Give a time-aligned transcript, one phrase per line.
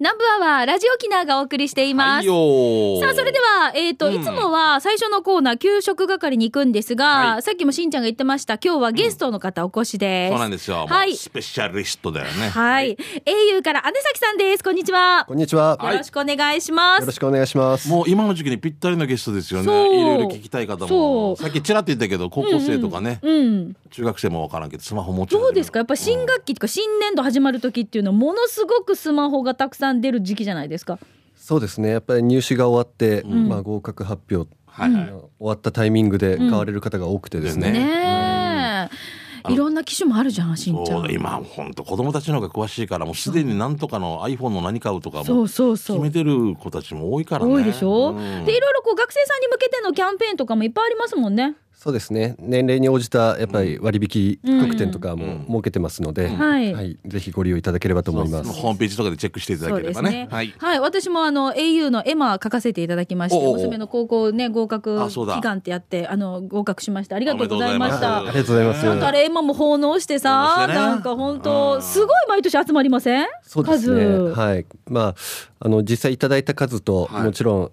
[0.00, 2.28] 南部アワーラジオキナーがお送りしています。
[2.28, 7.04] はいよさあ、それでは、えっ、と、うんいつもは最初のコーナー、給食係に行くんですが、
[7.34, 10.30] はいさっきもしんちゃんが言ってました、今日はゲストの方お越しです。
[10.32, 10.86] そうなんですよ。
[10.88, 12.48] はいスペシャリストだよね。
[12.48, 12.96] はい。
[12.96, 14.64] au から姉崎さんです。
[14.64, 15.24] こんにちは。
[15.28, 15.76] こんにちは。
[15.76, 17.00] はいよろしくお願いします。
[17.00, 17.88] よろしくお願いします。
[17.88, 19.64] もう今の時期にぴったりのゲストですよね。
[19.64, 21.32] いろいろ聞きたい方そも。
[21.34, 23.76] うさっきちらっと言ったけど、高校生とかね、うん。
[23.90, 25.78] 中学生もわからんけど、スマホ持ってるどうですか？
[25.80, 30.98] やっぱ新学期とか新年度始まる時っていうのはものすごくスマホがたくさん出る時期じゃないですか。
[31.36, 31.90] そうですね。
[31.90, 35.06] やっぱり入試が終わって、まあ合格発表、はいはい。
[35.08, 37.68] 終わったタイミングで買われる方が多くてですね。
[37.68, 39.52] うんねえ。
[39.52, 40.94] いろんな機種もあるじゃん、しんちゃ。
[40.94, 46.10] そうんだ今本当子供たちの方が詳しいからもうすでに何とかの iPhone の何買うとかそうもそうそう決め。
[46.12, 51.56] てる子たちも多いからね多いでしょ、うんでいろいろこう学生さんに向けてのキャンペーンとかもいっぱいありますもんね。
[51.82, 52.36] そうですね。
[52.38, 56.96] 年齢に応じたやっぱり割引特典とかも設けてますので、はい。
[57.04, 58.52] ぜひご利用いただければと思います。
[58.52, 60.28] ホームページとかでチェックしていただければね。
[60.30, 60.54] はい。
[60.58, 63.56] はい、私もあの au のエマ書かせていただきまして、おうおう。
[63.56, 67.16] 娘の高校ね合格祈願ってやってあの合格しました。
[67.16, 68.18] ありがとうございました。
[68.18, 68.86] ありがとうございます。
[68.86, 70.74] なんかあれエマも奉納してさ、ね。
[70.74, 71.82] なんか本当うん。
[71.82, 73.26] すごい毎年集まりません？
[73.42, 74.04] そうですね。
[74.04, 74.40] 数。
[74.40, 74.66] はい。
[74.86, 75.14] まあ
[75.58, 77.22] あの実際いただいた数と、はい。
[77.24, 77.70] もちろん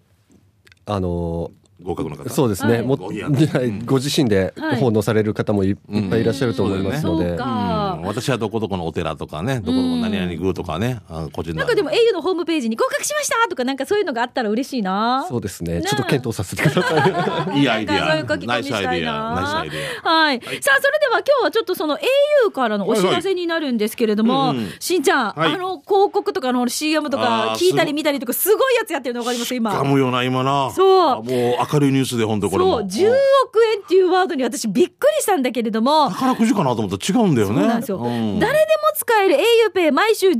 [0.87, 2.29] あの合格の方？
[2.29, 2.83] そうですね、はい。
[2.83, 4.79] もごいやはいご自身ではい。
[4.79, 5.77] 奉納される方もい,、いっ
[6.09, 7.45] ぱいいらっしゃると思いますので、そうか。
[7.45, 15.25] うん私はどこどこのお寺とかねどこどこ何々宮とかねあ個人なんかでも au のホームページに合格しましたとかなんかそういうのがあったら嬉しいな。
[15.29, 15.69] そうですね。
[15.69, 15.81] ね。
[15.83, 17.59] ちょっと検討させてください。
[17.59, 20.09] いいアイディアナイスアイディアナイスアイディア。
[20.09, 21.97] はい、さあそれでは今日はちょっとその
[22.45, 24.57] au からのお知らせになるんですけれども、はいはい。
[24.57, 25.53] うんうんしんちゃん、はい。
[25.53, 29.71] あの広告とかの CM とか聞いたり見たりとかすごいやつやってるの分かります今。
[29.71, 30.71] かむよな今な。
[30.71, 30.99] そう。
[31.09, 31.25] あもう
[31.73, 32.79] 明るいニュースで本当これも。
[32.79, 32.81] そう。
[32.83, 36.09] 10億円っていうワードに私びっくりしたんだけれども。
[36.09, 38.39] 宝くじかなと思ったら違うんだよねですよ、うん。
[38.39, 39.35] 誰でも使える
[39.73, 40.37] auPay 毎週10億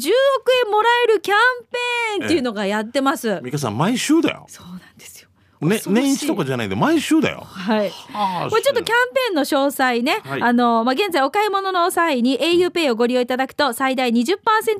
[0.66, 4.45] 円もらえるキャンペーンっていうのがやってます、美香さん毎週だよ。
[4.47, 5.30] そうなんですよ。
[5.61, 7.41] ね年一とかじゃないんで毎週だよ。
[7.41, 7.91] はい。
[8.13, 10.41] あーこれちょっとキャンペーンの詳細ね、はい。
[10.41, 14.38] あの、まあ、現在お買い物の際に auPay をご利用いただくと最大20%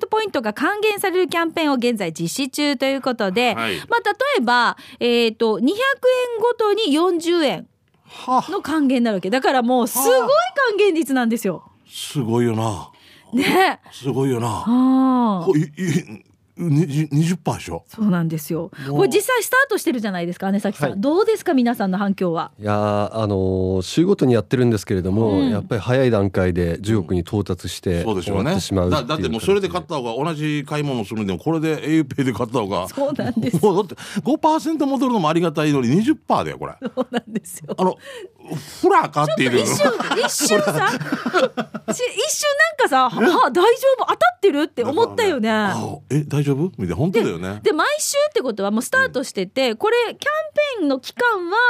[0.10, 3.78] ポイントが還元されるキャンペーンを現在実施中ということで、はい。
[3.90, 5.70] まあ、例えば、えっ、と、200円
[6.40, 7.68] ごとに40円
[8.06, 8.52] はあ。
[8.52, 9.30] の還元になるわけ。
[9.30, 10.10] だからもうすごい
[10.70, 11.64] 還元率なんですよ。
[11.90, 12.92] すごいよな
[13.34, 15.44] ねすごいよなああ。
[15.44, 15.66] ほいい
[16.62, 17.86] に20%でしょ？
[17.88, 18.70] そうなんですよ。
[18.90, 20.90] これ実際スタートしてるじゃないですか、姉崎さん。
[20.90, 22.52] はいどうですか、皆さんの反響は？
[22.60, 33.64] いやーあのー週ごとにやってるんですけれども、うんやっぱり早い段階で10億に到達してそうでしょうね終わってしまうだだってもうそれで買った方が同じ買い物するんでもこれで auPay で買った方がそうなんです。
[33.64, 37.74] もうだって5%戻るのもありがたいのに20%だよこれそうなんですよ。
[37.78, 37.96] あの
[38.56, 39.92] フラかっていう一瞬、
[40.26, 43.62] 一瞬さ、 し一瞬なんかさ、は大丈
[44.00, 44.06] 夫？
[44.08, 44.64] 当たってる？
[44.64, 45.50] って思ったよね。
[45.50, 45.76] あ
[46.10, 46.72] え大丈夫？
[46.78, 47.60] みたいな本当だよね。
[47.64, 51.26] で毎週ってことはもうスタートしてて、これキャンペーンの期間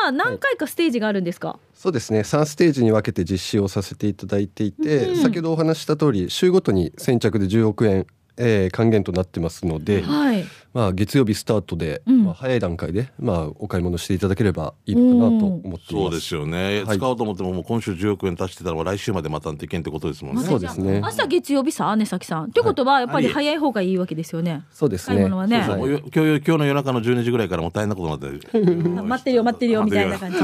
[0.05, 2.21] は何回かステージがあるんですか、そうですね。
[2.21, 8.05] 3ステージに分けて実施をさせていただいていて、うん先ほどお話しした通り週ごとに先着で10億円、
[8.37, 10.45] えー還元となってますので、はい。
[10.73, 12.25] まあ、月曜日スタートで、うん。
[12.25, 15.85] まあ、早い段階で、まあ、お買い物していただければいいのかなと思っています。
[15.87, 16.97] そうですよね、はい。
[16.97, 20.43] 使おうと思ってももう今週10億円足してたら来週まで待たんといけんってことですもんね。
[20.43, 21.01] そうですね。
[21.03, 22.45] 朝月曜日さ、姉崎さん。
[22.45, 24.63] ってことはやっぱり早い方がいいわけですよね。
[24.71, 25.15] そうですね。
[25.15, 25.63] 買い物はね。
[25.65, 25.91] そうもう。
[25.91, 29.03] よ今日今日の夜中の12時ぐらいからもう大変なことになってる。
[29.03, 30.37] 待ってるよ待ってるよみたいな感じ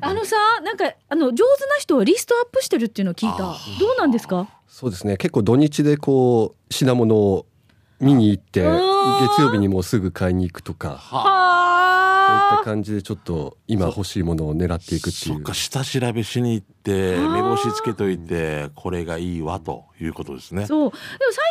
[0.00, 1.46] あのさなんかあの上手な
[1.78, 3.38] 人はリストアップしてるっていうのを聞いた。
[3.38, 5.16] どうなんですかそうですね。
[5.16, 7.46] 結構土日でこう品物を
[8.00, 8.70] 見に行ってうん
[9.20, 10.88] 月曜日にもうすぐ買いに行くとか。
[10.88, 15.34] そういったはあ感じでちょっと今欲しいものを狙っていくっていう。
[15.36, 15.54] そっか。
[15.54, 20.66] 下調べしに行って目星つけといてこれがいいわということですね。
[20.66, 20.78] そう。
[20.78, 20.98] でも最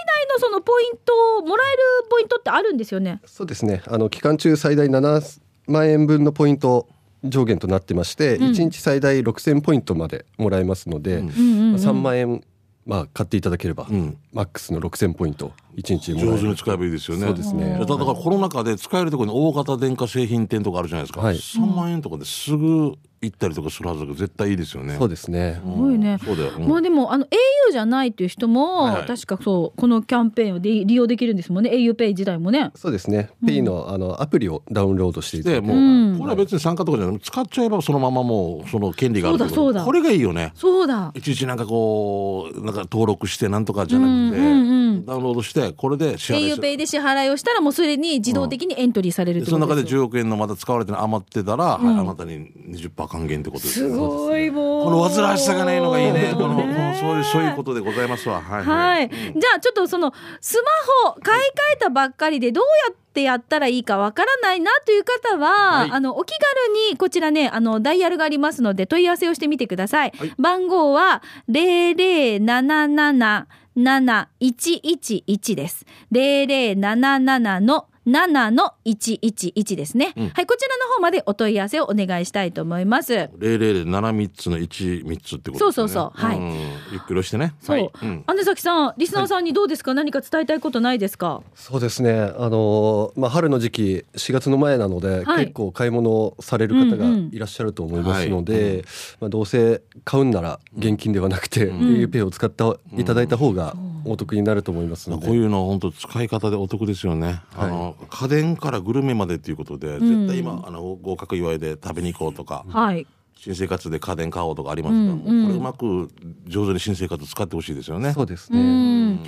[0.05, 1.79] 大のそのポイントもらえる
[2.09, 3.21] ポイントってあるんですよね？
[3.25, 3.83] そうですね。
[3.87, 6.89] あの期間中最大7万円分のポイント
[7.23, 8.43] 上限となってまして、うん。
[8.49, 12.43] 1日最大6000ポイントまでもらえますので、うんうんうん、うん、3万円
[12.85, 14.17] まあ買っていただければ、うん。
[14.31, 17.25] マックスの6000ポイント1日上手に使えばいいですよね。
[17.25, 17.79] そうですね。
[17.79, 21.35] だからコロナ禍で使えるところに大型電化製品店とかあるじゃないですか、はい。
[21.35, 22.93] 3万円とかですぐ
[23.25, 24.95] 行ったりとかするはずだから絶対いいですよね。
[24.97, 25.61] そうですね。
[25.65, 26.17] うんすごいね。
[26.23, 26.67] そうだよ、うん。
[26.67, 31.71] まあでもあの au じゃないっていう人も、確かそうこのキャンペーンをで利用できるんですもんね。
[31.71, 32.71] auPay 自体もね。
[32.75, 33.29] そうですね。
[33.43, 36.19] Pay のあのアプリをダウンロードしていただでもう、いて、うん。
[36.19, 39.85] これは別に参加とかじゃなくて使っちゃえばそのままもうその権利があるそうだそうだ。
[39.85, 40.51] これがいいよね。
[40.55, 41.11] そうだ。
[41.15, 45.05] いちいちなんかこうなんか登録してなんとかじゃなくて、うんうんうん。
[45.05, 54.83] ダウンロードしてこれで支払い auPay で支払いをしたらもうすでに自動的にエントリーされるってでその中でことですよ10億円のまだ使われてるの余ってたら、はいあなたに20%還還元ってことですごいもう。
[54.85, 56.33] この煩わしさがないのがいいね。
[56.33, 56.59] この、
[56.95, 58.41] そういう、そういうことでございますわ。
[58.41, 59.11] はい、はい、うん。
[59.39, 60.69] じゃあちょっとそのスマ
[61.13, 61.43] ホ買い替
[61.75, 65.91] えたばっかりでどうやってやったらいいかわからないなという方は、はい。
[65.91, 66.45] あのお気軽
[66.91, 73.45] にこちらねあのダイヤルがありますので問い合わせをしてみてください、はい番号は0077
[73.77, 75.85] 7111です。
[76.13, 80.29] 0077の7の111ですね、うん。
[80.29, 83.29] はい、こちらの方までお問い合わせをお願いしたいと思います。
[83.37, 85.57] 零零で七三つの一三つってことですね。
[85.59, 86.11] そうそうそう。
[86.13, 86.39] はい。
[86.39, 86.53] ん。
[86.91, 87.55] ゆっくり押してね。
[87.61, 87.91] そう、はい。
[88.03, 88.23] うん。
[88.35, 91.41] 姉崎さん、リスナーさんにどうですか、何か伝えたいことないですか？
[91.55, 92.13] そうですね。
[92.37, 95.45] あのまあ春の時期4月の前なので、はい。
[95.45, 98.63] 結構買い物される方がうんうんいらっしゃると思いますので、はい。
[98.75, 98.83] うん。
[99.21, 101.79] まあ、どうせ買うんなら現金ではなくて、ん。
[101.79, 102.63] auPay を使って
[102.97, 103.75] いただいた方が
[104.05, 107.41] お得になると思いますので、こういうの本当使い方でお得ですよね。
[107.57, 113.05] あの家電からグルメまでっていうことで、絶対今あの合格祝いで食べに行こうとか、はい。
[113.37, 116.09] 新生活で家電買おうとかありますから、うんうんこれうまく
[116.47, 118.09] 上手に新生活使ってほしいですよね。
[118.09, 119.19] うそうですね、ん。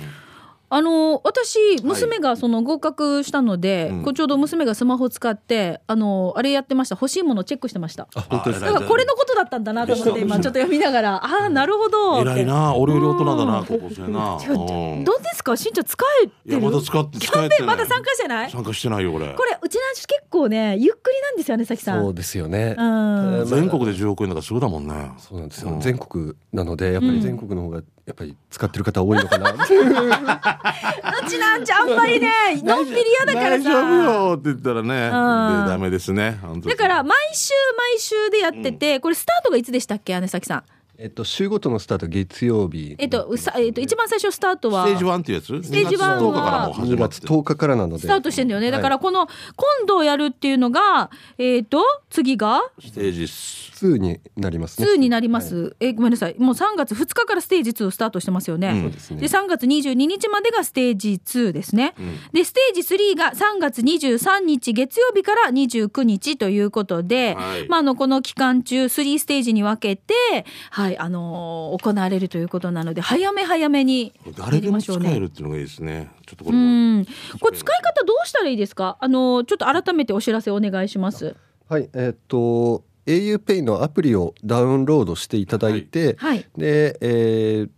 [0.70, 4.02] あの私娘がその合格したので、うん。
[4.02, 6.94] こうちょうど娘がスマホ使ってあのあれやってました。
[6.94, 8.06] 欲しいものチェックしてました。
[8.14, 8.50] だか？
[8.50, 11.14] らこれのことだったんだなと思って今ちょっと読みながら。
[11.16, 12.20] ああなるほど。
[12.20, 14.38] 偉いな、俺より大人だな、高校生な。
[15.04, 15.56] どうですか？
[15.56, 18.50] しんちゃん使えていやるまだ使ってキャンペーンまだ参加してない？
[18.50, 19.34] 参加してないよこれ。
[19.34, 22.02] これうちの話結構ねゆっくりなんですよねさきさん。
[22.02, 22.74] そうですよね、
[23.46, 25.12] 全国で10億円だからすぐだもんね。
[25.18, 29.58] そうなんですよ、うん全国なのでやっぱり全国の方がやっぱり使ってる方多いのかな、う
[31.28, 32.28] ちなんちゃあんまりね
[32.64, 33.80] のんびり嫌だから大丈夫さ
[34.30, 36.40] よって言ったらね、でダメですね。
[36.64, 40.62] だから毎週毎週でやってて、これスタートがいつでしたっけ姉崎さん？
[41.00, 42.96] えっと週ごとのスタート月曜日。
[42.98, 45.46] えっと、さえっと、一番最初スタートはステージ1っていうやつ？
[45.46, 48.72] ステージ1は2月10日からもう始2まって月10日からなのでスタートしてんだよね。
[48.72, 52.62] だからはいこの、今度やるっていうのが、えっ、と、次が？
[52.80, 53.22] ステージ
[53.78, 54.88] 2になりますね。
[54.88, 55.76] 2になります。
[55.78, 56.34] え、ごめんなさい。
[56.36, 58.90] もう3月2日からステージ2スタートしてますよね。
[58.90, 59.20] ですね。
[59.20, 61.94] で、3月22日までがステージ2ですね。
[62.00, 62.32] ん。
[62.32, 67.68] で、ステージ3が3月23日月曜日から29日ということで、はい。
[67.68, 75.16] まあ、あの、この期間中3ステージに分けて、はい、あのー行われるということなので、早め早めにやり誰でも使ましょうね。
[75.16, 76.10] えるっていうのがいいですね。
[76.26, 76.64] ちょっとこうれも。
[77.00, 77.04] ん。
[77.40, 78.96] これ使い方どうしたらいいですか？
[79.00, 81.36] あの、ちょっと改めてお知らせお願いします。
[81.68, 86.46] はいえっと auPay のアプリをダウンロードしていただいて、はい。
[86.56, 87.70] で、えー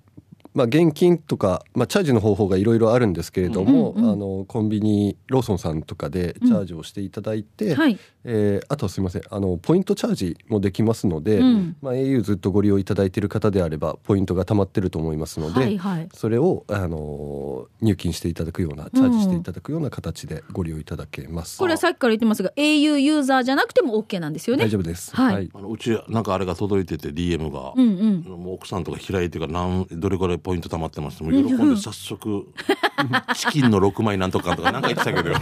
[0.53, 7.97] まあ、現金とか、まあ、チャージの方法がいろいろあるんですけれども、うんうんあのコンビニローソンさんとかでチャージをしていただいて、はい。
[8.25, 16.09] えーあとはすみませんあのポイントチャージもできますので、うんまあ、au ずっとご利用いただいている方であればポイントが貯まってると思いますので、はいはい。
[16.13, 21.59] それを、あの入金していただくようなチャージしていただくような形でご利用いただけます。
[21.59, 24.71] これはさっきから言ってますが au ユーザーじゃなくても OK なんですよね大。
[24.71, 25.15] 丈夫です。
[25.17, 28.41] はいあのうちなんかあれが届いてて DM が、うんうん。
[28.43, 31.23] もう奥さんとか開いてから何どれぐらいポイント貯まってます？
[31.23, 32.47] もう喜んで早速
[33.35, 35.35] チキンの6枚なんとかとかなんか言ってたけど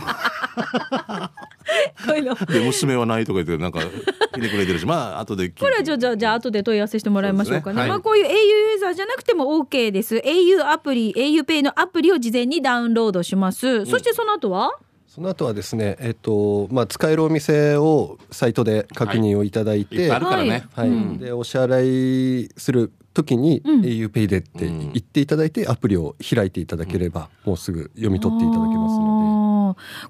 [2.07, 2.35] こういうの。
[2.47, 7.77] で娘はないとか言ってなんか聞いてくれてるしまあ後でこれはじゃあじゃあじゃあ後で問い合わせしてもらいましょうかね。
[7.77, 7.81] ね。
[7.83, 7.89] はい。
[7.91, 10.17] まあこういう au ユーザーじゃなくても OK です。
[10.17, 13.87] au アプリ auPay のアプリを事前にダウンロードします。
[13.87, 14.73] そしてその後は、
[15.07, 20.07] その後はですね、えっとまあ、使えるお店をサイトで確認をいただいて、い。
[20.07, 20.89] っぱいあるからね、はい。
[20.89, 21.19] うん。
[21.19, 23.81] でお支払いする時にうん。
[23.81, 29.18] auPay でって言っていただいて、アプリを開いていただければ、もうすぐ読み取っていただけますのあー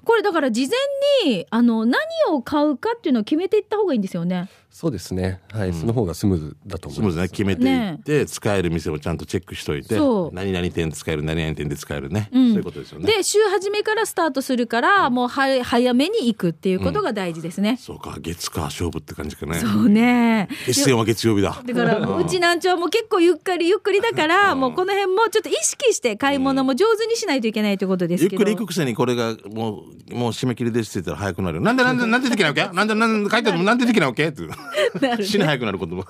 [0.03, 0.67] これだから事
[1.23, 1.99] 前にあの何
[2.29, 4.49] を買うかっていうのを決めていった方がいいんですよね。
[4.69, 5.73] でそうですね、はい。
[5.73, 7.15] その方がスムーズだと思スムーいます。
[7.15, 7.27] ズね。
[7.27, 9.95] 決めていって、使える店をちゃんとチェックしといて
[10.31, 12.49] 何々店使える何々店で使えるね、うん。
[12.51, 13.05] そういうことですよね。
[13.05, 17.77] で週初めからスタートするから、もうは早めに行くっていうことが大事ですね。
[17.77, 19.55] そうか月か勝負って感じかね。
[19.55, 20.47] そうね。
[20.65, 21.61] 決戦は月曜日だ。
[21.65, 28.33] だからうちなんちはもう結構ゆっくりゆっくりだから、もうこの辺もちょっと意識して買い物も上手にしないといけないということですけど。
[28.35, 31.61] ゆっくり行くくせにこれがもうもう締め切りですって言ったら早くなるよ。
[31.63, 32.69] なんでなんでなんでできないわけ？
[32.73, 33.63] なんでなんで書いてあるの？
[33.65, 34.27] なんでできないわけ？
[34.27, 34.41] って
[35.01, 35.95] なる死に早くなる言葉。
[35.95, 36.05] その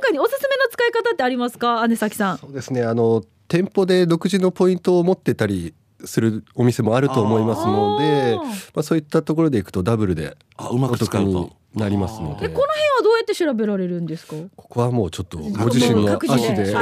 [0.00, 1.86] 他におすすめの使い方ってありますか？
[1.88, 2.38] 姉崎さん。
[2.38, 2.82] そうですね。
[2.82, 8.36] あの店舗で独自のポイントを持ってたりするお店もあると思いますので
[8.74, 11.32] まあ、そういったところでいくとダブルであうまおく使うと。
[11.32, 12.46] 得になりますので。
[12.46, 14.36] えこの辺はどうやって調べられるんですか？
[14.54, 16.74] ここはもうちょっとご自身の足で。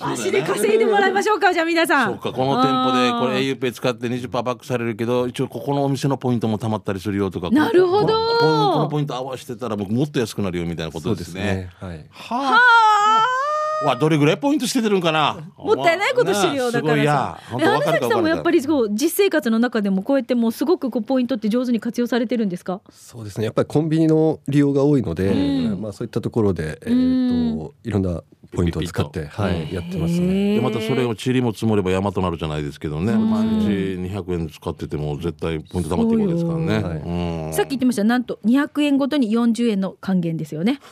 [0.00, 2.10] 足で稼いでもらいましょうかじゃあ皆さん。
[2.10, 7.50] そうかこの店舗でこれ auPay 使って20%バックされるけど一応ここのお店のポイントもたまったりするよとか。
[7.50, 8.06] なるほど。
[8.38, 11.70] このポイント合わせてたら僕もっと安くなるよみたいなことですすね。
[11.80, 12.06] はい。
[12.10, 12.58] はあ
[13.84, 15.38] わどれぐらいポイントしててるんかな？
[15.56, 17.38] もったいないことしてるよ、だからさ。
[17.56, 22.80] で花崎さんもやっぱりそう実生活の中でもこうやってもうすごくこうポイントって上手に活用されてるんですか？
[22.90, 23.44] そうですね。
[23.44, 25.32] やっぱりコンビニの利用が多いので、
[25.78, 30.54] まあ、そういったところで、えー、といろんなポイントを使って、はい、やってますね。
[30.56, 38.04] でまたそれを塵も積もれば山となるじゃないですけどね、毎日200円使ってても絶対ポイント貯まっていくわけですからね、はい、さっき言ってました。
[38.04, 40.80] なんと200円ごとに40円の還元ですよね。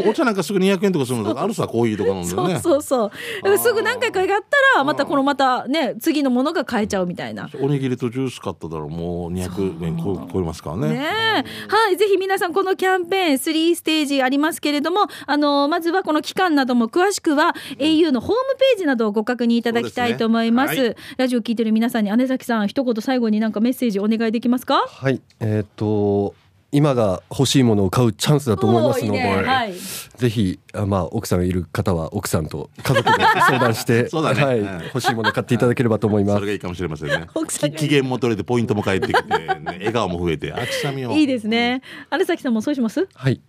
[0.00, 2.60] もうお茶なんかすぐ200円とかするのあるさコーヒーとか飲んでね。
[2.60, 3.10] そうそう
[3.42, 7.48] そうすぐ何回かやったらまたこのまたね次のものが買えちゃうみたいな。
[7.60, 10.88] おにぎりとジュース買っただろうもう200円超えますからね。
[10.90, 20.74] ねはいぜひ皆さんこのキャンペーン3ステージありますけれどもあのまずはこの期間なども詳しくは au のホームページなどをご確認いただきたいと思います。
[20.74, 24.86] すねはい、ラジオ聞いてる皆さんに姉崎さん一言最後になんかメッセージお願いできますか？
[24.86, 26.34] はいえっ、ー、と
[26.72, 29.74] 今が欲しいものを買うチャンスだと思いますので、ねはい、
[30.16, 36.34] ぜひあまあ奥さんがいる方は奥さんと家族で相談して ね、はい、欲しいもの買っていただければと思います。
[36.36, 37.26] それがいいかもしれませんね。
[37.76, 41.12] 機嫌も取れてポイントも返ってきて、ね、笑顔も増えて、あちさみを。
[41.12, 41.82] いいですね。
[42.08, 43.08] 荒崎さんもそうします？
[43.14, 43.40] はい。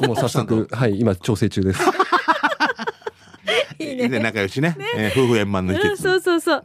[0.00, 1.80] もう早速はい今調整中です。
[4.06, 4.18] ね。
[4.18, 4.76] 仲良しね。
[4.78, 6.54] ねえー、夫婦円満の秘訣、うん、そうそうそう。
[6.56, 6.62] は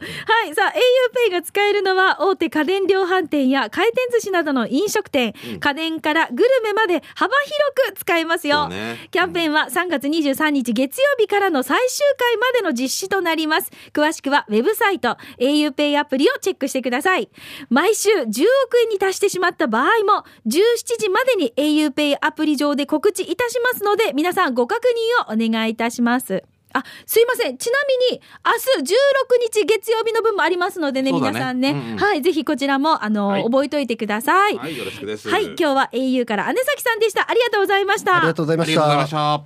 [0.50, 0.54] い。
[0.54, 8.68] さあ、auPay が使えるのは大手家電量販店や回転寿司などの飲食店、うん、家電からグルメまで幅広く使えますよ。
[8.68, 13.70] ね、キャンペーンは3月23日月曜日からの最終回までの実施となります。
[13.92, 17.28] 詳しくはウェブサイト auPay アプリをチェックしてください。
[17.70, 18.34] 毎週10億
[18.82, 20.60] 円に達してしまった場合も17
[20.98, 24.82] 時までに auPay アプリ上で告知いたしますので皆さんご確
[25.28, 26.44] 認をお願いいたします。
[26.74, 27.56] あ、すいません。
[27.56, 27.78] ちな
[28.10, 31.98] みに、明日16日月曜日の分もありますのでね、ね皆さんね、うんうん。
[31.98, 34.56] はい、ぜひこちらも、あの、はい、覚えといてください。
[34.58, 35.30] はい、よろしくです。
[35.30, 37.30] はい、今日は au から姉崎さんでした。
[37.30, 38.16] ありがとうございました。
[38.18, 39.06] ありがとうございました。
[39.06, 39.44] した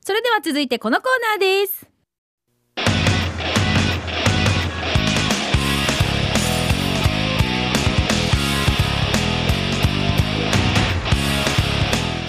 [0.00, 1.85] それでは続いてこのコーナーです。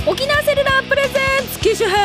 [0.10, 1.98] 沖縄セルラープレゼンツ機種編。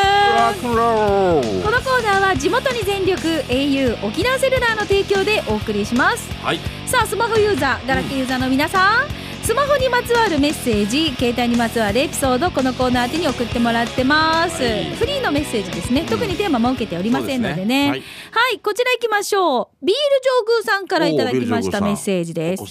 [0.60, 16.04] このコーナーは地元に全力 au 沖縄セルラーの提供でお送りします、はい、さあスマホユーザーガラケーユーザーの皆さん、うん、スマホにまつわるメッセージ携帯にまつわるエピソードこのコーナー宛に送ってもらってます、はい、フリーのメッセージですね。
[16.10, 17.88] 特にテーマ設けておりませんのでね、ね。
[17.88, 19.86] はい、はい、こちら行きましょう。
[19.86, 20.02] ビール
[20.48, 22.64] 上宮さんからいただきましたメッセージです。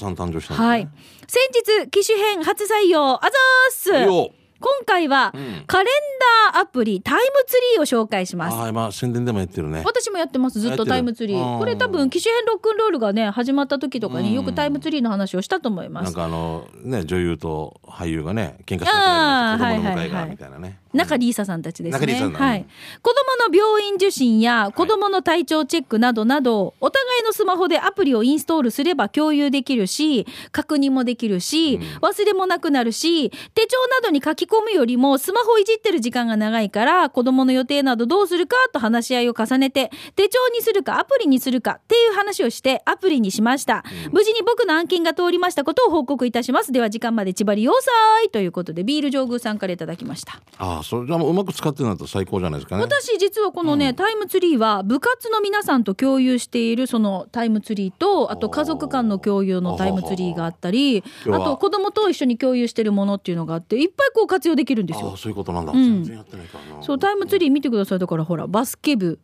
[0.53, 0.89] はい。
[1.27, 5.33] 先日機種編初採用あざーす今回は、
[5.67, 8.55] カレンダーアプリタイムツリーを紹介します。
[8.55, 9.81] あまあ宣伝でもやってるね。
[9.85, 10.59] 私もやってます。
[10.59, 11.57] ずっとタイムツリー。
[11.59, 16.05] これ多分機種編ロックンロールがね始まった時とかによくタイムツリーの話をしたと思います。
[16.05, 20.80] なんかあのね女優と俳優がね喧嘩して子供の迎えがみたいなね。
[20.93, 22.13] 中里依紗さんたちですね。
[22.33, 22.65] はい。
[23.01, 43.83] 子供の病院受診や子供の体調チェックなどなど、お互いのスマホでアプリをインストールすれば共有できるし、確認もできるし、忘れもなくなるし、手帳などに書き込むよりもスマホいじってる時間が長いから、子供の予定などどうするかと話し合いを重ねて、手帳にするかアプリにするかっていう話をしてアプリにしました。
[44.11, 46.71] 無事に僕の案件が通りましたことを報告いたします。
[46.71, 50.41] では時間まで千葉り要塞ということで、ビール上宮さんからいただきました。
[50.57, 52.83] ああ、それじゃうまく使ってるのと最高じゃないですかね。
[52.83, 65.15] 私実はこのね、うん、タイムツリーは部活の皆さんと共有しているそのタイムツリーとあと家族間の共有のタイムツリーがあったりあと子供と一緒に共有してるものっていうのがあっていっぱいこう活用できるんですよ。
[65.17, 66.83] そういうことなんだ、うん、全然やってないからな。
[66.83, 67.99] そうタイムツリー見てください。
[67.99, 69.19] だからほらバスケ部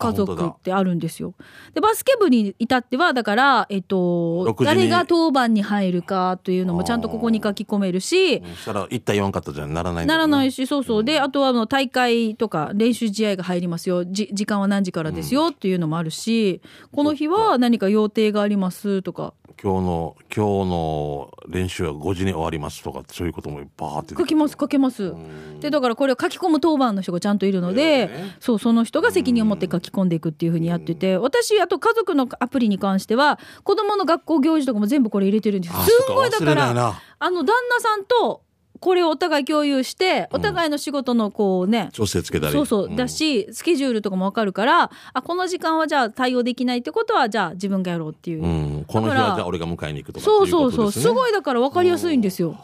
[0.00, 1.34] 家族ってあるんですよ。
[1.74, 11.04] でバスケ部に至ってはだからえっと誰が当番に入るかというのもちゃんとここに書き込めるし、そしたら1対4カットじゃならない、ね、ならないしそうそう。
[11.04, 14.04] であとはあの大会とか練習試合が入りますよ。
[14.06, 19.34] じ時間は何時からですよっていうのもあるし、この日は何か予定がありますとか。
[19.62, 25.12] 今日の今日の練習は5時に終わりますとかそういうこともバーって書きます書けます。
[25.60, 35.74] でだからこれを書き込む当番の人がちゃんといるので、ね、そうその人が責任を持って書き込んでいくっていうふうにやってて私あと家族のアプリに関しては子供の学校行事とかも全部これ入れてるんです。
[35.74, 38.42] すんごいだからあの旦那さんと
[38.80, 42.52] これをお互い共有してお互いの仕事のこうね、調整つけたり。
[42.52, 48.46] そうそう、だしスケジュールとかも分かるからあこの時間はじゃあ対応できないってことはじゃあ自分がやろうっていう、う
[48.80, 52.56] ん、この日はじゃあ俺が迎えに行くとかそうそうそうすごいだから分かりやすいんですよ。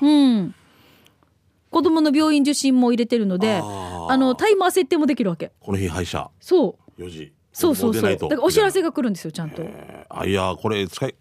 [0.00, 0.54] うん
[1.72, 5.52] 子供の病院受診も入れてるのであのタイマー設定もできるわけ。
[5.58, 6.30] この日歯医者。
[6.38, 7.02] そう。
[7.02, 8.16] 4時そうそうそう。
[8.16, 9.62] だからお知らせが来るんですよちゃんと。
[10.08, 11.14] あいやこれ使い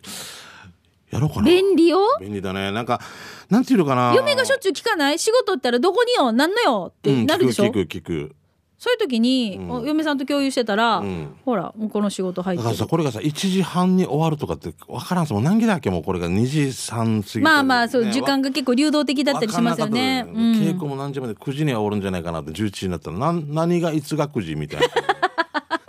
[1.09, 1.43] やろうかな。
[1.43, 1.99] 便利よ。
[2.19, 2.71] 便利だね。
[2.71, 3.01] なんか
[3.49, 4.13] なんていうのかな。
[4.15, 5.19] 嫁がしょっちゅう聞かない？
[5.19, 6.93] 仕事ったらどこによなんのよ？
[6.97, 8.35] ってなるでしょ、うん、聞く聞く聞く
[8.83, 16.31] そういう時に、うん、嫁さんと共有してたら、うん、ほらもうこの仕事入ってだからさこれがさ1時半に終わるとかって分からんすもん何時だっけもうこれが。
[16.31, 24.87] 2時3過ぎまあまあそう、ね、時間が結構流動的だったりしますよね、うん、稽古も何時まで9時には終わるんじゃないかなって11時になったら何何がいつが9時みたいな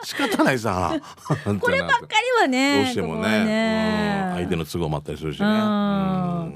[0.03, 0.99] 仕方ないさ。
[1.61, 5.47] こればっかりはね どうしてもね、ね、相手の都合もあったりするしね。
[5.47, 6.53] あ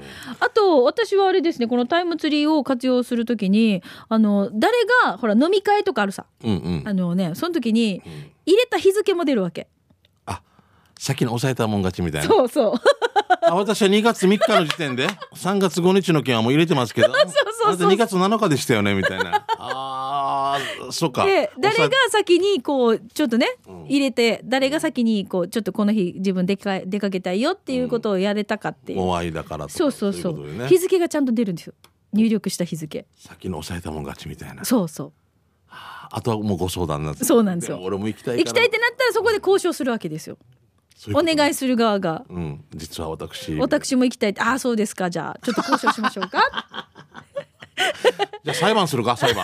[0.53, 4.73] と私はあれですねこのタイムツリーを活用するときにあの誰
[5.05, 8.01] がほら飲み会とかあるさ、うんうん、あのねその時に
[8.45, 9.67] 入れた日付も出るわけ、
[10.25, 10.41] あ
[10.99, 12.27] 先に抑えたもん勝ちみたいな。
[12.27, 12.73] そうそう
[13.29, 17.07] あ私は2月3日の時点で3月5日の件はもう入れてますけど。
[17.07, 17.15] そう
[17.67, 19.45] そうそう2月7日でしたよねみたいな。
[19.59, 21.25] ああそうか。
[21.25, 23.47] で誰が先にこうちょっとね、
[23.87, 31.73] 入れて誰が先にこうちょっとこの日自分出か出かけたいよっていうことをやれたかっていう、うん、お会いだからそうそうそう、ね、日付がちゃんと出るんですよ。
[32.13, 33.05] 入力した日付。
[33.17, 34.63] 先に抑えたもん勝ちみたいな。
[34.63, 35.13] そうそう。
[36.09, 37.79] あとはもうご相談なんですそうなんですよ。
[37.81, 40.37] 俺も行きたい行きたいってなったらそこで交渉するわけですよ
[41.13, 43.55] お願いする側が、うん、実は私。
[43.57, 45.09] 私も行きたいああそうですか。
[45.09, 46.41] じゃあちょっと交渉しましょうか
[48.43, 49.43] じゃあ裁判するか裁判。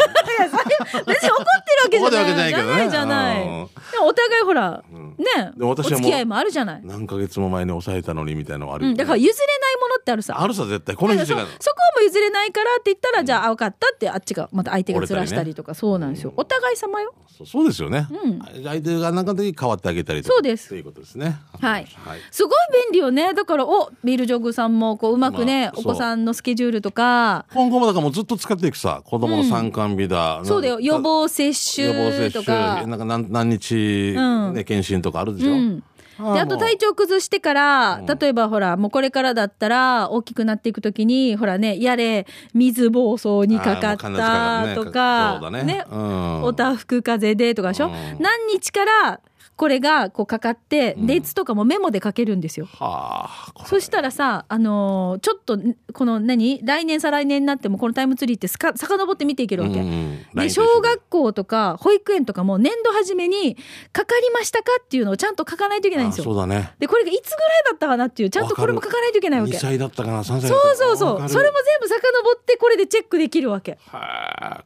[1.05, 1.45] 別に怒っ
[1.91, 2.49] てるわけじゃない。
[2.49, 3.67] じゃないじゃない。
[4.01, 4.83] お互いほら、
[5.17, 6.81] ね、お付き合いもあるじゃない。
[6.83, 10.41] 何ヶ月も前に抑えたのにみたいなのある、だから譲れないものってあるさ。
[10.41, 11.45] あるさ絶対この人が。
[11.59, 16.33] そこも譲れないからって言ったら、じゃあ分かったってあっちがまた相手がずらしたりとか、そうなんですよ。
[16.35, 17.13] お互い様よ。
[17.45, 18.07] そうですよね。
[18.63, 20.69] 相手が何かで変わってあげたりそうです。
[20.69, 21.37] ということですね。
[21.59, 21.87] はい。
[22.31, 23.33] すごい便利よね。
[23.33, 27.45] だからおビールジョグさんもこううまくね、お子さんのスケジュールとか。
[27.53, 29.01] 今後もだからもうずっと使っていくさ。
[29.03, 30.79] 子供の参観日だ、そうだよ。
[30.79, 32.85] 予防接種予防接種。
[32.87, 34.15] なんか何何日、
[34.53, 35.79] ね検診とかあるでしょ、うん。
[35.79, 49.19] であと体調崩してから、例えばほらもうこれからだったら大きくなっていくときにほらねやれ水暴走にかかったとかね、ねうん、おたふく風邪でとかでしょ、うん、何日から
[49.55, 52.67] これがこうかかって熱とかもメモで書けるんですよ。
[52.71, 55.59] うん、そしたらさ、あのー、ちょっと
[55.93, 56.59] この何？
[56.63, 59.79] 来年再来年になってもこのタイムツリーってさか遡って見ていけるわけ。
[59.79, 63.55] うん、で小学校とか保育園とかも年度初めに
[63.91, 66.23] かかりましたかっていうのをちゃんと書かないといけないんですよ。
[66.23, 66.73] そうだね。
[66.79, 69.53] でこれがいつぐらいだったかなっていうちゃんとこれも書かないといけないわけ。
[69.53, 71.95] 2歳だったかな3歳そうそうそうそれも全部遡
[72.37, 73.77] ってこれでチェックできるわけ。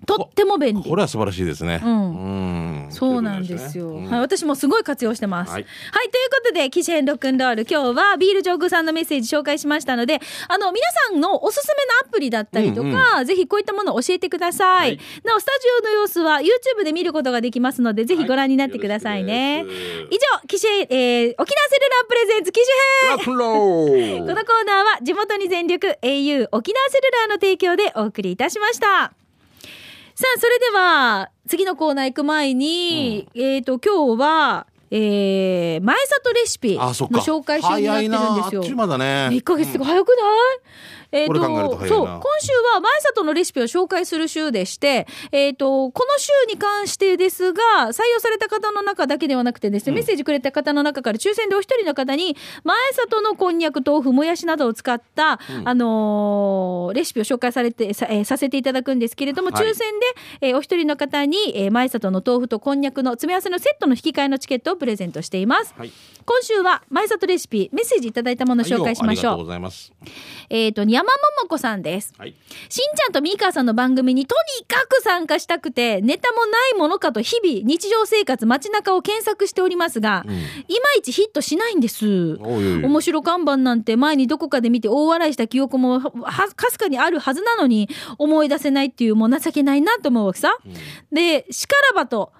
[0.06, 0.89] とっても便利。
[0.89, 1.82] これは素晴らしいですね。
[1.84, 3.95] うん、うん、そうなんですよ。
[3.95, 5.52] はい、私もすごい活用してます。
[5.52, 14.90] はい、はい、ということで、機種編ロックンロール、今日はビールジョーグさんのメッセージ紹介しましたので、あの、皆さんのおすすめのアプリだったりとか、うんうん、ぜひこういったものを教えてください。
[14.90, 19.63] はい、なお、スタジオの様子は YouTube で見ることができますので、ぜひご覧になってくださいね。
[19.66, 19.74] はい、
[20.12, 22.62] 以上、機種、えー、沖縄セルラープレゼンツ機
[23.08, 23.26] 種編
[24.26, 29.27] このコーナーは地元に全力 au 沖縄セルラーの提供でお送りいたしました。
[30.17, 38.62] さあ、それでは、次のコーナー行く前に、うん、えっ、ー、と、今日は、えー、前里レシピの紹介中になってるんですよ。
[38.63, 38.75] 早いな。
[38.75, 39.30] まだね。
[39.32, 40.17] 1ヶ月が早くない、
[41.12, 59.76] えっ、ー、と、そう、今週は前里のレシピを紹介する週でして、えっ、ー、と、この週に関してですが、採用された方の中だけではなくてですね、うん、メッセージくれた方の中から抽選でお一人の方に、前里のこんにゃく、豆腐、もやしなどを使った、うん、あのー、レシピを紹介されて、さ,、えー、させていただくんですけれども、抽選
[60.41, 65.74] で、えー、お一人の方に、えー、前里の豆腐とこんにゃくの詰め合わせのセットの引き換えのチケットをプレゼントしています。
[65.78, 65.91] はい、
[66.26, 69.32] 今週は前里レシピ、メッセージいただいたものを紹介しましょう。
[69.32, 69.93] はい、ありがとうございます。
[70.50, 72.33] えっ、と、山桃子さんです、はい、
[72.69, 80.43] しんちゃんとみーかーさんの番組にとにかく参加したくてネタもないものかと日々日常生活街中を検索しておりますが、うん、いま
[80.97, 82.38] いちヒットしないんです。
[82.38, 90.73] 面白看板なんて前にどこかで見て大笑いした記憶もかすかにあるはずなのに思い出せないっていうもう情けないなと思うわけさ、うん、
[91.13, 92.33] でしからばと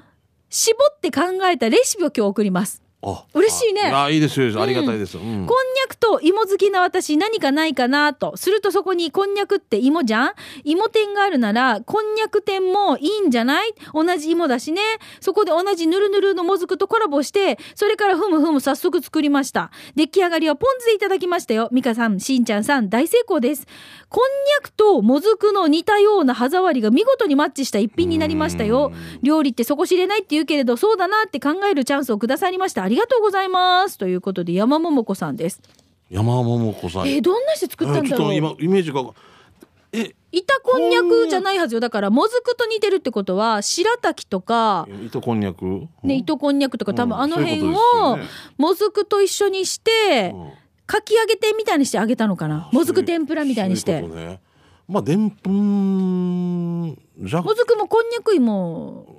[0.50, 2.82] 絞って考えたレシピを今日送ります
[3.34, 3.84] 嬉しいね。
[3.84, 10.34] あいいですよありがたいです、うん、こんにゃくと芋好きな私何かないかなとするとそこにこんにゃくって芋じゃん？
[10.64, 13.74] 芋店があるならこんにゃく店もいいんじゃない？
[13.94, 14.82] 同じ芋だしね。
[15.22, 19.72] そこで同じぬるぬるのもずくとコラボしてそれからふむふむ早速作りました。
[19.96, 21.70] 出来上がりはポン酢でいただきましたよ。
[21.72, 23.68] 美香さんしんちゃんさん大成功です
[24.10, 28.94] こんにゃくともずくの似たような歯触りが見事にマッチした一品になりましたよ。
[29.22, 32.84] 料理って底知れないって言うけれどそうだなって考えるチャンスをくださりました。
[32.84, 33.98] ありがとうございます。
[33.98, 35.62] ということで山桃子さんです。
[36.10, 37.08] 山桃子さん。
[37.08, 39.04] えー、どんなして作ったんだろう、今イメージが。
[39.92, 41.82] え板こんにゃくじゃないはずよ。
[41.82, 45.88] だからもずくと似てるってことは白滝とか糸こんにゃく？
[46.04, 48.20] ね糸こんにゃくとか多分あの辺を
[48.58, 50.36] もずくと一緒にして、
[50.88, 52.70] かき揚げ店みたいにして揚げたのかな？
[52.72, 54.02] もずく天ぷらみたいにして。
[54.02, 54.40] ね、
[54.88, 59.16] まあでんぷんじゃもずくもこんにゃく芋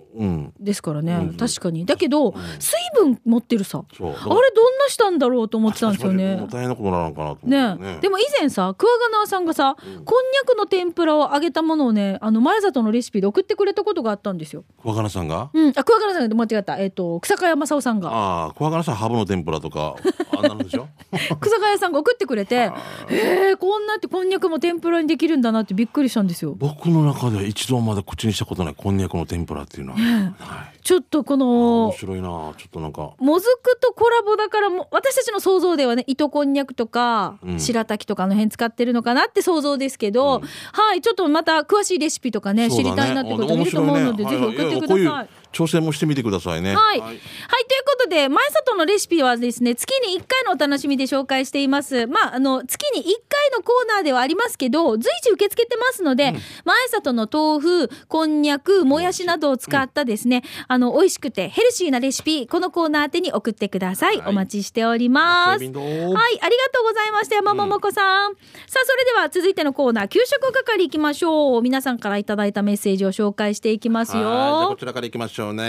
[0.58, 1.84] ですからね、うん、確かに。
[1.84, 3.84] だけど、うん、水分持ってるさ。
[3.88, 6.44] あれどんなしたんだろうと思ってたんですよね。
[6.50, 14.64] 大変なことなのかなとね、ね、でも以前さ桑名川さんがさ、うん、こんにゃくの天ぷらを揚げたものをねあの前里のレシピで送ってくれたことがあったんですよ。
[14.82, 15.50] 桑名さんが？
[15.52, 15.72] うん。
[15.76, 16.78] あ桑名さんが間違った。
[16.78, 18.10] えっ、ー、と草加山夫さんが。
[18.10, 19.96] ああ桑名さんハブの天ぷらとか
[20.38, 20.88] あんなのでしょ？
[21.40, 22.70] 草加さんが送ってくれて
[23.08, 26.54] えー、こんなってこんにゃくも天ぷらにできるんだなってびっくりしたんですよ。
[26.56, 29.98] 僕の中では一度まだ口にしたことないこんにゃくの天ぷらっていうのは、
[30.38, 32.28] はい、ちょっとこの面白いな。
[32.28, 33.12] ちょっとなんか。
[33.18, 45.06] もずくとコラボだからも私たちの想像ではね糸こんにゃくとか、うん、白滝とかの辺使ってるのかなって想像ですけど、うん、はいちょっとまた詳しいレシピとかね、ね、知りたいなってこといると思うので、ね、ぜひ送ってください。
[45.06, 45.28] はいはい。
[45.52, 46.74] 挑戦もしてみてくださいね。
[46.74, 47.00] はい。
[47.00, 47.20] はい、はい、
[47.98, 52.06] ことで、前里のレシピはですね、月に1回のお楽しみで紹介しています。
[52.06, 56.42] まあ、あの、月に1回のコーナーではありますけど、随時受け付けてますので、うん、前
[56.90, 64.18] 里の豆腐、こんにゃく、もやしなどを使ったですね、うん、あの、美味しくてヘルシーなレシピ、このコーナー宛てに送ってください。
[64.18, 65.48] はい、お待ちしております。
[65.48, 67.34] はい、ありがとうございました。
[67.36, 68.30] 山桃子さん。
[68.30, 71.62] うん、さあ、それでは続いてのコーナー、給食係いきましょう。
[71.62, 74.22] 皆さんからいただいたメッセージを紹介していきますよ。
[74.22, 75.64] じゃこちらからいきましょうね。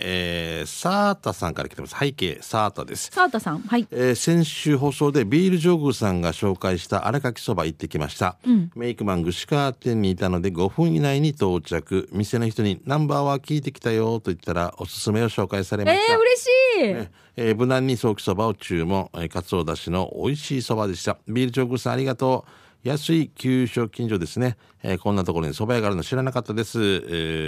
[0.00, 1.96] えー、サータさんから来てます。
[1.98, 3.10] 背景サータです。
[3.12, 12.08] サータさんはい、えー、先週放送でビールジョグさんが紹介した荒かきそば行ってきました、うん、メイクマン串川店にいたので5分以内に到着。
[12.12, 16.12] 店の人にナンバーは聞いてきたよと言ったらおすすめを紹介されました。
[16.12, 17.10] えー、嬉しい、ね。
[17.36, 21.18] えー、無難にソーキそばを注文、えー、かつおだしの美味しいそばでした。
[21.26, 22.62] ビールジョグさんありがとう。
[22.84, 26.84] 安い給食近所ですね、えー、こんなところに蕎麦屋があるの知らなかったです、え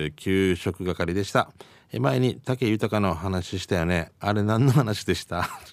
[0.06, 1.50] ー、給食係でした、
[1.83, 4.10] えー、前に武豊の話したよね。
[4.20, 5.48] あれ何の話でした？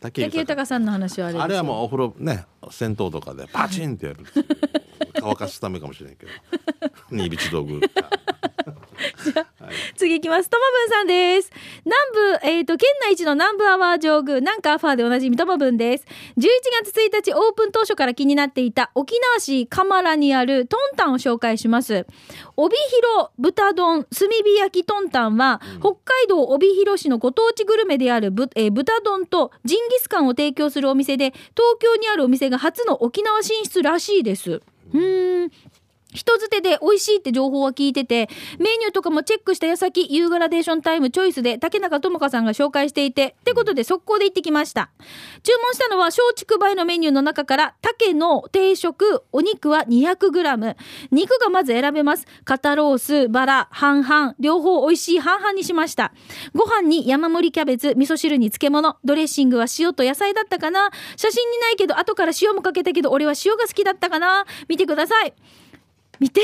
[0.00, 0.66] 武豊。
[0.66, 4.20] さんの話はあれあれはもうお風呂ね銭湯とかでパチンってやる
[5.18, 6.32] 乾かすためかもしれないけど。
[7.10, 7.80] 新道道具
[9.96, 10.50] 次いきます。
[10.50, 11.50] ともぶんさんです。
[11.84, 16.04] 南部、えっ、ー、と、県内一の南部アワー上宮、南カーファーでおなじみともぶんです。
[16.36, 16.48] 11
[16.84, 22.06] 月1日オープン当初から気になっていた沖縄市蒲原にあるトンタンを紹介します。
[22.56, 34.62] 帯広豚丼炭火焼きトンタンは、うん、北海道帯広市のご当地グルメであるぶ、えー、豚丼とジンギスカンを提供するお店で、東京にあるお店が初の沖縄進出らしいです。
[34.94, 35.50] うん
[36.16, 44.90] 人づてで美味しいって情報は聞いてて、メニューとかもチェックした矢先、ユーグラデーションタイムチョイスで竹中智香さんが紹介していて、ってことで速攻で行ってきました。
[45.42, 50.76] 注文したのは松竹梅のメニューの中から、竹の定食、お肉は 200g。
[51.10, 52.26] 肉がまず選べます。
[52.44, 56.12] 肩ロース、バラ、半々、両方美味しい半々にしました。
[56.54, 65.34] ご飯に山盛りキャベツ、味噌汁に漬物、ドレッシングは塩と野菜だったかな写真にないけど、後から塩もかけたけど、俺は塩が好きだったかな見てください。
[66.20, 66.40] 見て。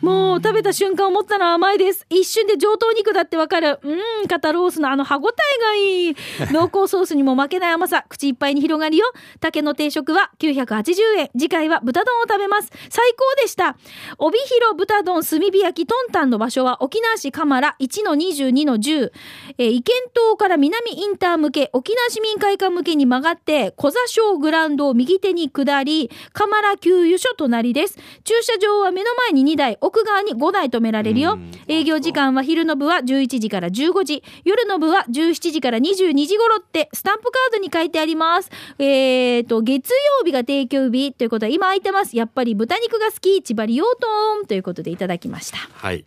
[0.00, 2.06] もう食べた瞬間思ったのは甘いです。
[2.08, 3.78] 一瞬で上等肉だってわかる。
[3.82, 6.16] うん、肩ロースのあの歯ごたえがいい。
[6.52, 8.04] 濃厚ソースにも負けない甘さ。
[8.08, 9.06] 口いっぱいに広がるよ。
[9.40, 11.30] 竹の定食は980円。
[11.38, 12.70] 次回は豚丼を食べます。
[12.88, 13.76] 最高でした。
[14.18, 19.10] 帯広豚丼炭火焼きトンタンの場所は沖縄市蒲原1-22-10。
[19.58, 27.98] えー、意見島から南インター向け、沖縄市民会館向けに曲がって、小座小グラウンドを右手に下り、蒲原給油所隣です。
[28.24, 31.36] 駐車場は目の前に2台、奥側に5台止められるよ。
[31.66, 38.50] 営業時間は昼の部は11時から15時、夜の部は17時から22時頃ってスタンプカードに書いてあります。
[38.78, 42.16] えーと、月曜日が提供日ということは今空いてます。
[42.16, 45.58] やっぱり豚肉が好き、千葉リオートンということでいただきました。
[45.58, 46.04] はい。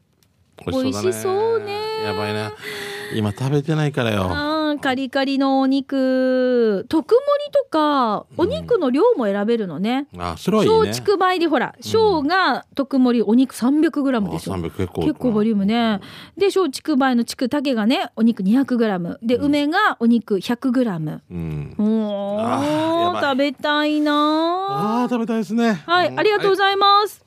[0.65, 2.03] 美味しそうね。
[2.05, 2.53] やばいな。
[3.13, 4.52] 今食べてないからよ。
[4.79, 10.77] カリカリのお肉特盛りとかお肉の量も選べるのね、うん、あそれはいいね。
[10.87, 15.99] 松竹梅でほら小が特盛りお肉 300g ですよ結構結構ボリュームね。
[16.37, 21.75] で松竹梅の竹竹がねお肉 200g で、梅がお肉 100g うん。
[21.77, 25.83] お食べたいなあ食べたいですね。
[25.85, 27.23] はい、ありがとうございます、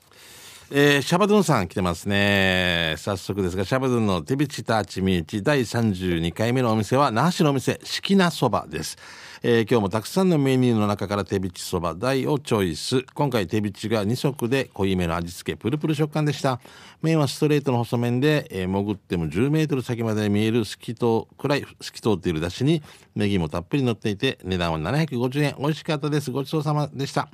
[0.69, 2.95] えー、シャバドゥンさん来てますね。
[2.97, 8.97] 早速ですが、シャバドゥンのテビチターチミーチ第32回目のお店は、那覇市のお店、四季なそばです。
[9.43, 13.03] えー、今日もたくさんのメニューの中から手びちそば大をチョイス。
[13.13, 16.59] 今回手びちが2色で濃いめの味付け、プルプル食感でした。
[17.01, 21.05] 麺はストレートの細麺で、えー、潜っても10メートル先まで見える透き通、
[21.37, 22.81] くらい透き通っているだしに、
[23.15, 25.55] ネギもたっぷり乗っていて、値段は750円。
[25.59, 26.31] 美味しかったです。
[26.31, 27.29] ごちそうさまでした。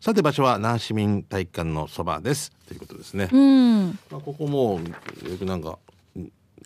[0.00, 4.80] さて場所は那覇市民体育館のそばですということですね、うん、まあ、ここも
[5.28, 5.78] よくなんか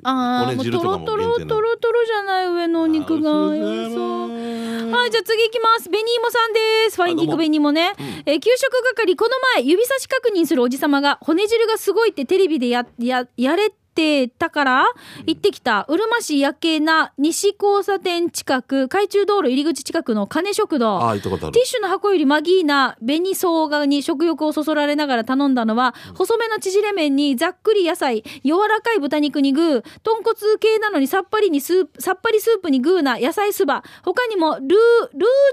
[0.02, 3.30] ああ、とろとろとろとろじゃない上のお肉が。
[3.30, 5.88] はい、はい、じゃあ次行きます。
[5.90, 6.96] ベニーモさんです。
[6.96, 7.92] ファインディングベニーモね。
[7.98, 13.81] うん、えー、給食係、この前、指差し確認するおじさまが、骨汁がすごいってテレビでや、や、やれって
[14.28, 14.84] たから
[15.26, 20.98] 行ってきた、うるま市夜景な西交差点近く、海中道路入り口近くの金食堂。
[21.52, 33.84] ティッシュの箱よりマギーナ、紅生姜に食欲をそそられながら頼んだのは、細めの縮れ麺にざっくり野菜、柔らかい豚肉にグー、豚骨系なのにさっぱりにスープ、さっぱりスープにグーな野菜そば。
[34.02, 34.76] 他にもルー、ルー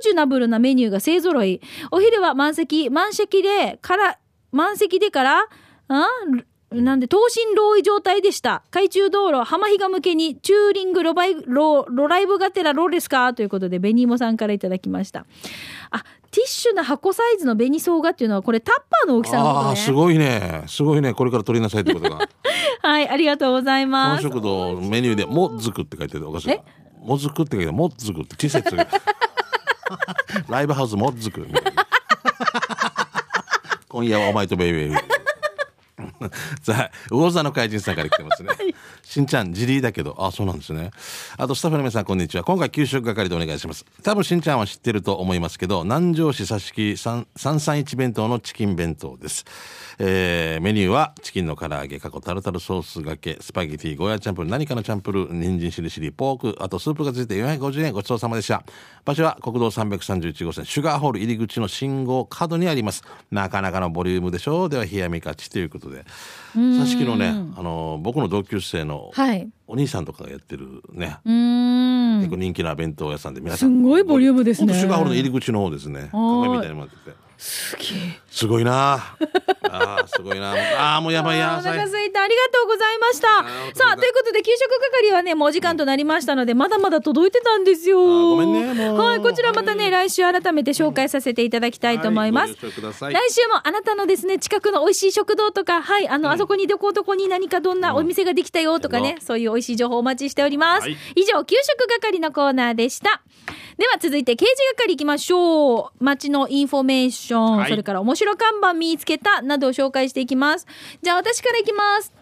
[0.02, 1.62] ジュナブルなメニューが勢揃い。
[1.92, 4.20] お昼は満席、満席で、から、
[4.52, 5.48] 満席でから、
[5.92, 6.08] あ
[6.72, 8.62] なんで、等身漏位状態でした。
[8.70, 15.26] 海中道路、浜比嘉向けに、チューリングロバイ、ロ、ロライブがてらローですかということで、ベニーモさんからいただきました。
[15.90, 20.64] あ、ティッシュの箱サイズの紅生姜っていうのは、これタッパーの大きさのこと、ね、ああ、すごいね。
[20.68, 21.16] すごいね。
[21.16, 22.20] これから取りなさいってことが。
[22.84, 24.24] はい、ありがとうございます。
[24.24, 26.56] 食堂メニューで、もずくって書いてるおかしい。
[27.02, 28.78] もずくって書いてもずくって季節。
[30.48, 31.48] ライブハウスもずく。
[33.90, 35.19] 今夜はお前とベイベー。
[36.62, 38.50] さあ魚座の怪人さんから来てますね、
[39.04, 40.16] しんちゃん自リだけど。
[40.20, 40.92] あそうなんですね。
[41.38, 42.44] あとスタッフの皆さんこんにちは。
[42.44, 43.86] 今回給食係でお願いします。
[44.04, 49.46] 多分しんちゃんは知ってると思いますけど南城市佐敷331弁当のチキン弁当です。
[50.00, 58.64] えー、メニューはチキンの唐揚げ過去タルタルソースがけスパゲティゴーヤチャンプル何かのチャンプル人参しりしりポークあとスープがついて450円ごちそうさまでした。
[59.06, 63.04] 場所は国道331号線シュガーホール入り口の信号角にあります。
[63.32, 64.70] なかなかのボリュームでしょう。
[64.70, 66.06] では冷やみ勝ちということで
[66.80, 69.12] さしきのねあの僕の同級生の
[69.68, 74.74] お兄さんとかがやってるね、結構人気な弁当屋さんで皆さんすごいボリュームですね。
[74.74, 76.10] シュガーホールの入り口の方ですね。
[76.12, 78.20] 鏡みたいになっててすげえ。
[78.30, 79.16] すごいな。
[79.72, 80.54] あすごいな。
[80.78, 82.22] ああもうやばいやお腹すいた。
[82.22, 83.28] ありがとうございました。
[83.76, 88.00] さあということで給食係はねもうお時間となりましたので、まだまだ届いてたんですよ。
[88.00, 103.22] ごめんねはいこちらまたね来週改めて紹介させていただきたいと思います、はい、来週もあなたのですね近くの美味しい食堂とかはいあの、うん、あそこにどこどこに何かどんなお店ができたよとかね、うん、そういう美味しい情報お待ちしております、はい、以上給食係のコーナーでした。
[103.80, 106.04] では続いて刑事係いきましょう。
[106.04, 110.68] 街のインフォメーション、はい、それから面白看板見つけたなどを紹介していきます。
[111.02, 112.14] じゃあ私からいきます。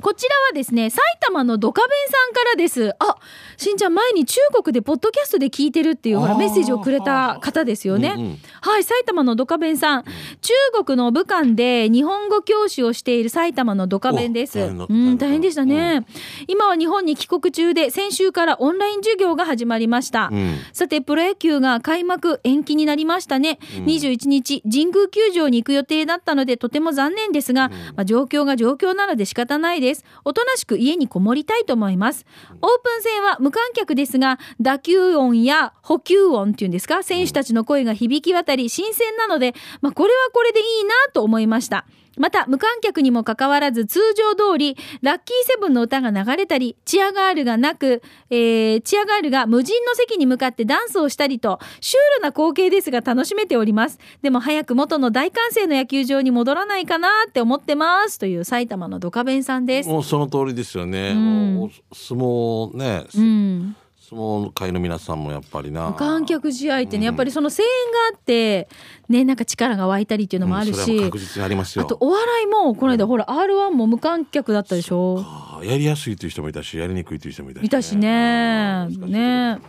[0.00, 2.94] こちらはですね、埼玉のドカベンさんからです。
[2.98, 3.16] あ、
[3.56, 8.14] しんちゃん前に中国でポッドキャストで聞いてるっていうほらメッセージをくれた方ですよね。
[8.16, 10.04] うんうん、はい、埼玉のドカベンさん。
[10.42, 14.58] 中国の武漢で日本語教師をしている埼玉のドカベンです。
[14.60, 16.06] うん、大変でしたね、うん、
[16.46, 20.28] 今は日本に帰国中で先週からオンライン授業が始まりました。
[20.30, 23.58] うん、さて、プロ野球が開幕延期になりましたね。
[23.78, 29.85] うん、21日、神宮球場に行く予定だったのでとても残念ですが、まあ、状況が状況なので仕方ないです。
[30.24, 32.26] おとなしく家にこもりたいと思います。
[32.50, 32.64] オープ
[32.98, 41.86] ン戦は無観客ですが、打球音や補給音っていうんですか、選手たちの声が響き渡り新鮮なので、まあ、これはこれでいいなと思いました。
[42.16, 53.98] また、無観客にもかかわらず、通常通り、ラッキーセブンの歌が流れたり、チアガールがなく、えー、チアガールが無人の席に向かってダンスをしたりと、シュールな光景ですが楽しめております。
[54.22, 58.18] でも早く元の大歓声の野球場に戻らないかなって思ってます。
[58.18, 59.88] という埼玉のドカベンさんです。
[59.88, 61.10] もうその通りですよね。
[61.10, 63.04] うん、相撲ね。
[63.14, 63.76] うん
[64.08, 65.92] 相撲界の皆さんもやっぱりな。
[65.94, 68.68] 観客試合ってね、やっぱりその声援があって
[69.08, 71.84] ねなんか力が湧いたりっていうのもあるし、うん、確実にありますよ。
[71.84, 75.24] あとお笑いもこの間、うん、ほら r 1も無観客だったでしょ。
[75.64, 77.66] やりやすいという人もいたしやりにくいという人もいたしね。
[77.66, 79.56] いたしね。
[79.56, 79.60] ね。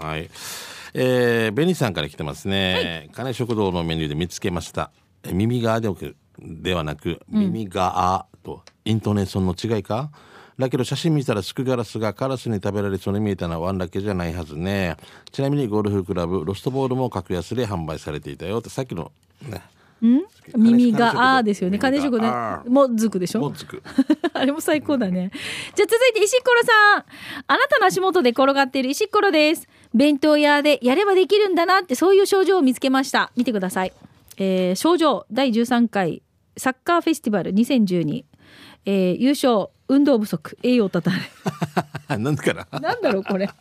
[0.00, 0.30] はい。
[0.94, 4.92] えー、ベニさんから来てますね、はい、金食堂のメニューで見つけました。
[5.30, 5.90] 耳がで
[6.38, 14.96] ではなく耳があとイントネーションの違いか、うんだけど写真見たらスクガラスがカラスに食べられそうに見えたのはワンだけじゃないはずね。
[15.32, 19.10] ちなみにゴルフクラブロストボールも格安で販売されていたよってさっきの
[19.42, 19.62] ね。
[20.06, 20.22] ん？
[20.56, 21.78] 耳があですよね。
[21.78, 22.30] 金食ね。
[22.68, 23.40] もずくでしょ？
[23.40, 23.82] もずく
[24.32, 25.30] あれも最高だね。
[25.74, 27.04] じゃあ続いて石ころさん。
[27.46, 29.66] あなたの足元で転がっている石ころです。
[29.94, 33.32] 弁当屋でやればできるんだなってそういう症状を見つけました。
[33.36, 33.92] 見てください、
[34.36, 36.22] えー、症状第13回
[36.56, 38.24] サッカーフェスティバル2012、
[38.86, 41.16] えー、優勝運動不足栄養たたれ
[42.18, 42.66] なんから。
[42.80, 43.48] なんだろうこれ。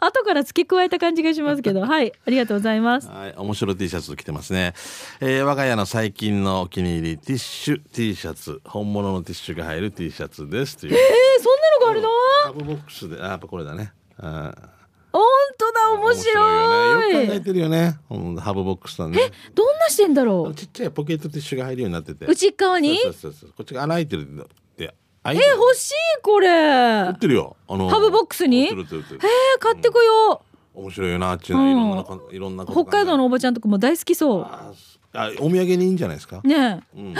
[0.00, 1.80] 後から付け加えた感じがしますけど。
[1.88, 3.08] はいありがとうございます。
[3.08, 4.74] はい面白い T シャツ着てますね、
[5.20, 10.76] えー、我が家の最近のお気に入りティッシュ T シャツ本物のティッシュが入る T シャツです。
[10.76, 10.94] という。
[10.94, 10.98] えー、
[11.42, 12.08] そんなのがあるの？
[12.44, 13.92] カブボックスであやっぱこれだね。
[14.18, 14.54] あ
[15.12, 15.24] 本
[15.56, 16.90] 当だ面白い。
[16.90, 17.12] よね。
[17.14, 17.98] よく考えてるよね。
[18.40, 19.18] ハブボックスだね。
[19.18, 20.54] えどんなしてんだろう？
[20.54, 22.26] ちっちゃいポケットティッシュが入るようになってて。
[22.26, 22.98] 内側に？
[23.00, 23.50] そうそうそう。
[23.50, 24.26] こっちが穴開いてる
[25.32, 26.48] え欲しいこれ。
[26.48, 27.56] 売ってるよ。
[27.68, 28.68] あのハブボックスに？
[28.68, 28.86] えー、
[29.58, 30.42] 買ってこよ
[30.74, 34.42] う、面白いよなあっちのいろんな、うん、いろんな北海道のおばちゃんとかも大好きそう。
[34.44, 34.72] あ
[35.40, 36.40] お土産にいいんじゃないですか？
[36.44, 37.14] ねえ、うん、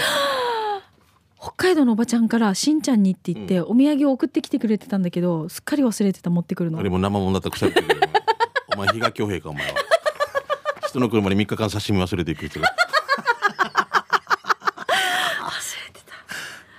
[1.41, 6.79] 北海道のおばちゃんからしんちゃんにって言って、お土産を送ってきてくれてたんだけどすっかり忘れてた持ってくるの。
[6.79, 8.01] あれも生もんだったら腐ってくる
[8.75, 9.75] お前比嘉恭平かお前は。
[10.89, 12.49] 人の車に3日間刺身忘れていくっ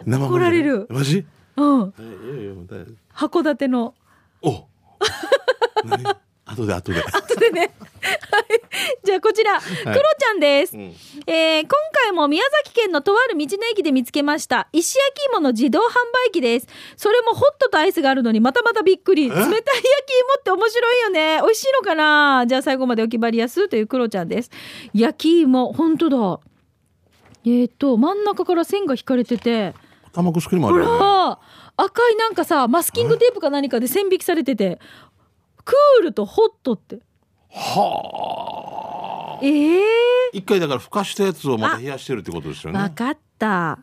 [0.08, 0.88] 怒られる。
[0.90, 1.26] マジ？
[1.58, 1.94] うん。
[3.14, 3.94] 函館の。
[4.42, 4.66] お。
[6.46, 7.04] 後で後で。
[7.04, 7.72] 後でね。
[9.04, 10.94] じゃあこちら、クロちゃんです、うん、
[11.26, 11.70] えー、今
[12.04, 14.70] 回も宮崎県のとある道の駅で見つけました。
[14.72, 15.84] 石焼き芋の自動販
[16.28, 16.68] 売機です。
[16.96, 19.30] それもホットとアイスがあるのにまたまたびっくり。
[19.30, 19.62] 冷たい焼き芋
[20.40, 21.40] って面白いよね。
[21.42, 22.46] 美味しいのかな？
[22.48, 24.52] じゃあ最後までお決まりやすというクロちゃんです。
[24.94, 26.40] 焼き芋本当だ。
[27.46, 29.74] えーと真ん中から線が引かれてて
[30.18, 31.38] 卵作りもあるよ、ね、
[31.78, 34.80] 赤いなんかさマスキングテープか何かで線引きされてて
[35.64, 37.00] クールとホットって。
[37.50, 39.40] はあ。
[39.44, 39.82] ええー、
[40.34, 42.80] 一回だからふかしたやつをまた冷やしてるってことですよね。
[42.80, 43.80] 分かった。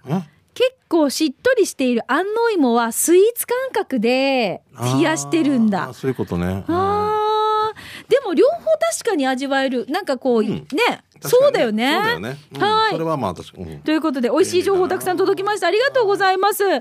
[0.54, 4.62] 結構しっとりしている安納芋はスイーツ感覚で
[4.96, 7.23] 冷やしてるんだそういうことねあ
[8.08, 8.58] でも両方
[8.94, 10.64] 確かに味わえるなんかこう、うん、ね
[11.28, 11.94] そうだよね。
[11.94, 12.36] そうだよね。
[12.54, 12.92] うん、はい。
[12.92, 13.78] それはまあ確かに。
[13.78, 15.68] ということで美味しい情報たくさん届きました。
[15.68, 16.64] ありがとうございます。
[16.64, 16.80] は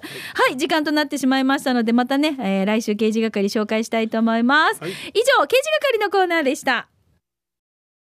[0.52, 4.82] い、時間となってしまいましたのでまたね、えー、来週刑事係紹介したいと思います。
[4.82, 4.96] はい、以
[5.40, 6.88] 上刑事係のコーナーでした。